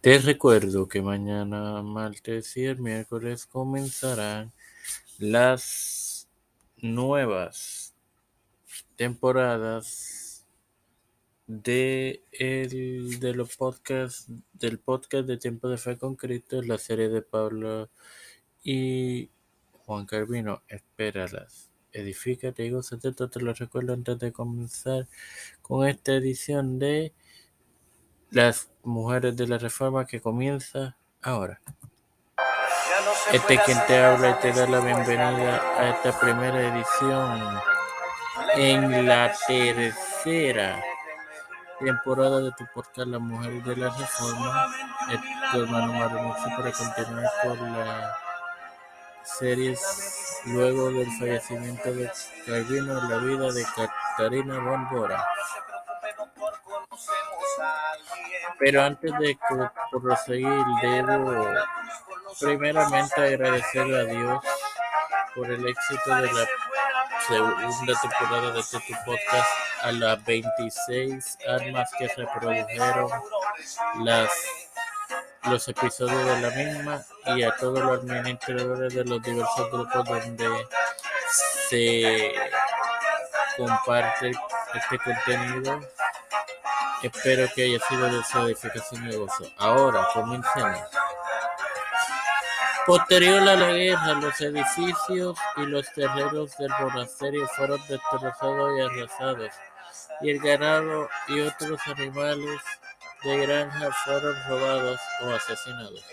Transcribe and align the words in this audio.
Te 0.00 0.16
recuerdo 0.16 0.88
que 0.88 1.02
mañana, 1.02 1.82
martes 1.82 2.56
y 2.56 2.64
el 2.64 2.78
miércoles 2.78 3.44
comenzarán 3.44 4.50
las 5.18 6.26
nuevas 6.78 7.94
temporadas 8.96 10.46
de, 11.46 12.24
el, 12.32 13.20
de 13.20 13.34
los 13.34 13.54
podcasts, 13.58 14.32
del 14.54 14.78
podcast 14.78 15.26
de 15.26 15.36
Tiempo 15.36 15.68
de 15.68 15.76
Fe 15.76 15.98
con 15.98 16.16
Cristo, 16.16 16.62
la 16.62 16.78
serie 16.78 17.10
de 17.10 17.20
Pablo 17.20 17.90
y 18.64 19.28
Juan 19.84 20.06
Carvino. 20.06 20.62
Espéralas. 20.66 21.70
Edifícate 21.92 22.64
y 22.64 22.70
gózate, 22.70 23.12
te 23.12 23.40
lo 23.40 23.52
recuerdo 23.52 23.92
antes 23.92 24.18
de 24.18 24.32
comenzar 24.32 25.08
con 25.60 25.86
esta 25.86 26.14
edición 26.14 26.78
de 26.78 27.12
las 28.30 28.68
mujeres 28.84 29.36
de 29.36 29.46
la 29.46 29.58
reforma 29.58 30.06
que 30.06 30.20
comienza 30.20 30.96
ahora. 31.22 31.60
Este 33.32 33.54
es 33.54 33.60
quien 33.62 33.78
te 33.86 34.02
habla 34.02 34.30
y 34.30 34.34
te 34.40 34.52
da 34.52 34.66
la 34.66 34.80
bienvenida 34.80 35.60
a 35.78 35.90
esta 35.90 36.18
primera 36.18 36.60
edición 36.60 37.60
en 38.56 39.06
la 39.06 39.32
tercera 39.46 40.82
temporada 41.78 42.40
de 42.40 42.52
tu 42.52 42.64
podcast 42.74 43.08
Las 43.08 43.20
Mujeres 43.20 43.64
de 43.64 43.76
la 43.76 43.88
Reforma. 43.90 44.66
Es 45.10 45.20
tu 45.52 45.62
hermano 45.62 45.92
Mario 45.92 46.36
para 46.56 46.72
continuar 46.72 47.30
con 47.42 47.72
las 47.72 48.16
series 49.22 49.80
luego 50.46 50.90
del 50.90 51.10
fallecimiento 51.18 51.92
de 51.92 52.10
Calvino 52.46 53.08
la 53.08 53.18
vida 53.18 53.52
de 53.52 53.64
Catarina 53.76 54.88
Bora. 54.90 55.24
Pero 58.58 58.82
antes 58.82 59.12
de 59.18 59.38
proseguir, 59.90 60.64
debo 60.82 61.46
primeramente 62.38 63.20
agradecerle 63.20 64.00
a 64.00 64.04
Dios 64.04 64.44
por 65.34 65.50
el 65.50 65.66
éxito 65.66 66.14
de 66.16 66.32
la 66.32 66.46
segunda 67.26 68.00
temporada 68.00 68.52
de 68.52 68.60
este 68.60 68.78
podcast, 69.04 69.48
a 69.82 69.92
las 69.92 70.24
26 70.24 71.38
armas 71.48 71.90
que 71.98 72.08
reprodujeron 72.08 73.10
las, 74.00 74.30
los 75.44 75.68
episodios 75.68 76.24
de 76.26 76.40
la 76.40 76.50
misma 76.50 77.04
y 77.36 77.42
a 77.42 77.56
todos 77.56 77.78
los 77.78 78.00
administradores 78.00 78.94
de 78.94 79.04
los 79.04 79.22
diversos 79.22 79.70
grupos 79.70 80.04
donde 80.04 80.66
se 81.68 82.32
comparte 83.56 84.32
este 84.74 84.98
contenido 84.98 85.80
Espero 87.02 87.48
que 87.54 87.62
haya 87.64 87.78
sido 87.86 88.06
de 88.06 88.22
su 88.24 88.38
edificación 88.40 89.10
y 89.10 89.16
gozo. 89.16 89.50
Ahora, 89.56 90.06
comencemos. 90.12 90.80
Posterior 92.86 93.48
a 93.48 93.56
la 93.56 93.72
guerra, 93.72 94.14
los 94.14 94.40
edificios 94.40 95.38
y 95.56 95.62
los 95.66 95.90
terrenos 95.92 96.56
del 96.58 96.70
monasterio 96.80 97.46
fueron 97.56 97.80
destrozados 97.88 98.78
y 98.78 98.80
arrasados, 98.82 99.50
y 100.20 100.30
el 100.30 100.40
ganado 100.40 101.08
y 101.28 101.40
otros 101.40 101.80
animales 101.86 102.60
de 103.22 103.46
granja 103.46 103.92
fueron 104.04 104.34
robados 104.48 105.00
o 105.22 105.30
asesinados. 105.30 106.04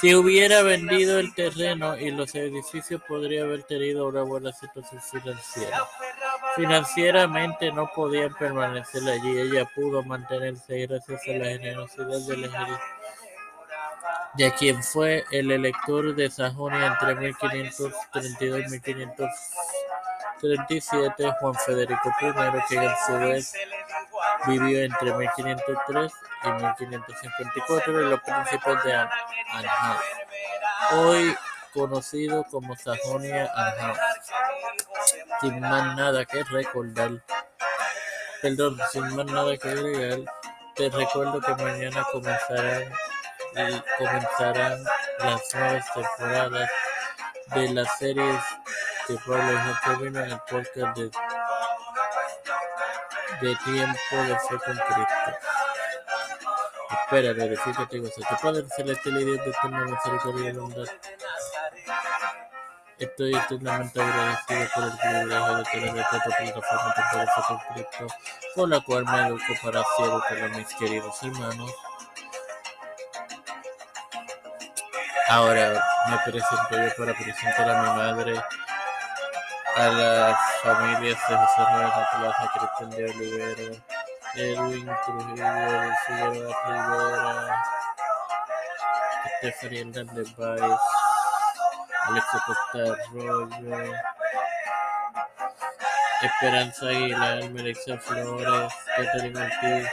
Si 0.00 0.14
hubiera 0.14 0.62
vendido 0.62 1.18
el 1.18 1.34
terreno 1.34 1.96
y 1.96 2.10
los 2.10 2.34
edificios, 2.34 3.00
podría 3.08 3.42
haber 3.42 3.62
tenido 3.62 4.08
una 4.08 4.22
buena 4.22 4.52
situación 4.52 5.00
financiera. 5.00 5.86
Financieramente 6.56 7.72
no 7.72 7.90
podían 7.94 8.34
permanecer 8.34 9.02
allí. 9.08 9.38
Ella 9.38 9.66
pudo 9.74 10.02
mantenerse 10.02 10.86
gracias 10.86 11.22
a 11.26 11.32
la 11.32 11.46
generosidad 11.46 12.20
del 12.26 12.44
ejército 12.44 12.80
de 14.36 14.52
quien 14.52 14.80
fue 14.82 15.24
el 15.30 15.50
elector 15.50 16.14
de 16.14 16.30
Sajonia 16.30 16.86
entre 16.86 17.14
1532 17.14 18.66
y 18.66 18.70
1537, 18.70 21.32
Juan 21.40 21.54
Federico 21.54 22.10
I, 22.20 22.34
que 22.68 22.78
a 22.78 22.94
su 23.06 23.14
vez 23.14 23.54
vivió 24.46 24.82
entre 24.82 25.12
1503 25.14 26.12
y 26.44 26.48
1554 26.48 28.00
en 28.00 28.10
los 28.10 28.20
príncipes 28.20 28.84
de 28.84 28.94
Anhalt, 28.94 30.00
hoy 30.92 31.36
conocido 31.72 32.44
como 32.44 32.76
Sajonia-Anhalt. 32.76 33.98
Sin 35.40 35.60
más 35.60 35.96
nada 35.96 36.24
que 36.24 36.44
recordar, 36.44 37.10
perdón, 38.40 38.78
sin 38.92 39.16
más 39.16 39.26
nada 39.26 39.56
que 39.56 39.68
agregar, 39.68 40.20
te 40.74 40.88
recuerdo 40.90 41.40
que 41.40 41.54
mañana 41.62 42.06
comenzarán, 42.10 42.92
comenzarán 43.98 44.84
las 45.18 45.54
nuevas 45.54 45.92
temporadas 45.92 46.70
de 47.54 47.68
las 47.74 47.98
series 47.98 48.40
de 49.08 49.18
Pablo 49.18 49.58
Jacobino 49.58 50.20
en 50.20 50.30
el 50.30 50.38
podcast 50.48 50.96
de, 50.96 51.10
de 53.40 53.56
Tiempo 53.56 54.16
de 54.16 54.38
Fe 54.38 54.58
con 54.64 54.76
Cristo. 54.76 55.38
Espera, 56.90 57.32
verifícate. 57.32 58.00
Tu 58.00 58.36
Padre 58.42 58.64
Celestial 58.76 59.20
y 59.20 59.24
Dios 59.24 59.44
de 59.44 59.50
eterna 59.50 59.84
misericordia 59.84 60.50
y 60.50 60.52
bondad. 60.52 60.86
Estoy 62.98 63.34
eternamente 63.34 64.00
agradecido 64.00 64.68
por 64.74 64.84
el 64.84 64.92
privilegio 64.98 65.56
de 65.56 65.64
tener 65.64 65.98
esta 65.98 66.20
plataforma 66.20 66.94
temporal 66.94 67.28
con 67.48 67.58
Cristo, 67.74 68.06
con 68.54 68.70
la 68.70 68.80
cual 68.80 69.04
me 69.04 69.26
educo 69.26 69.54
para 69.62 69.80
así 69.80 70.02
educar 70.02 70.42
a 70.42 70.48
mis 70.48 70.74
queridos 70.74 71.22
hermanos. 71.22 71.74
Ahora 75.28 75.84
me 76.08 76.18
presento 76.18 76.70
yo 76.70 76.96
para 76.96 77.14
presentar 77.14 77.70
a 77.70 77.82
mi 77.82 77.88
madre, 77.88 78.42
a 79.76 79.88
las 79.88 80.38
familias 80.62 81.18
de 81.28 81.36
José 81.36 81.62
Manuel 81.62 81.90
Plaza, 82.16 82.52
Cristian 82.54 82.90
de 82.90 83.04
Olivera, 83.10 83.68
Edwin 84.36 84.90
Trujillo, 85.04 85.46
Figueroa 86.06 86.56
Rivera, 86.68 87.64
Stephanie 89.38 89.80
Hernández 89.80 90.36
Baez, 90.36 90.80
Alexo 92.06 92.38
Costa 92.46 92.92
Arroyo, 92.92 93.92
Esperanza 96.22 96.86
Aguilar, 96.86 97.50
Melissa 97.50 97.98
Flores, 97.98 98.72
Catherine 98.96 99.40
Ortiz, 99.40 99.88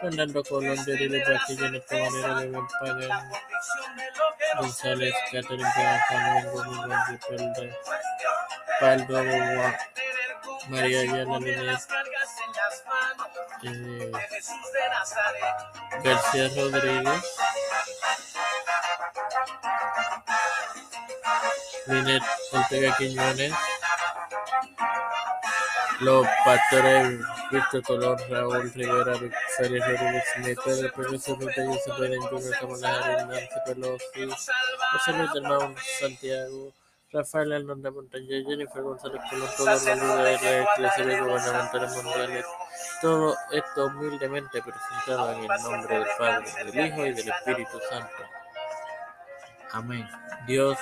Fernando 0.00 0.42
Colón, 0.42 0.84
Yoriles 0.84 1.28
Castillo, 1.28 1.66
esta 1.76 1.96
manera 1.96 2.34
Ben 2.34 2.66
Pagan, 2.80 3.30
González, 4.58 5.14
Catherine 5.30 5.64
Pagan, 5.74 6.44
Domingo 6.52 6.96
Ripelda, 7.08 7.76
Paldo 8.82 9.16
Agua, 9.16 9.78
María 10.68 11.00
Ayala 11.02 11.38
Linés, 11.38 11.88
eh, 13.62 14.12
García 16.02 16.50
Rodríguez, 16.56 17.22
Linet 21.86 22.22
Ortega 22.50 22.96
Quiñones, 22.98 23.54
los 26.00 26.26
pastores 26.44 27.20
Víctor 27.52 27.82
Colón, 27.84 28.18
Raúl 28.28 28.72
Rivera, 28.74 29.14
Félix 29.58 29.86
Rodríguez 29.86 30.24
Smith, 30.34 30.58
Pedro 30.64 30.92
Profesor 30.92 31.38
Santiago, 36.00 36.74
Rafael 37.12 37.52
Hernández 37.52 37.92
Montaña, 37.92 38.26
Jennifer 38.46 38.82
González 38.82 39.20
Colón, 39.28 39.48
todos 39.56 39.84
los 39.84 39.96
líderes 39.98 40.40
de 40.40 40.64
la 40.78 40.88
Iglesia 40.88 41.22
gubernamentales 41.22 42.02
mundiales, 42.02 42.46
todo 43.02 43.36
esto 43.50 43.86
humildemente 43.86 44.62
presentado 44.62 45.32
en 45.32 45.38
el 45.40 45.62
nombre 45.62 45.98
del 45.98 46.06
Padre, 46.18 46.64
del 46.64 46.86
Hijo 46.86 47.06
y 47.06 47.12
del 47.12 47.28
Espíritu 47.28 47.78
Santo. 47.90 48.22
Amén. 49.72 50.08
Dios 50.46 50.78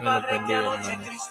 me 0.00 0.12
lo 0.12 0.22
bendiga, 0.26 0.58
hermanos. 0.58 1.30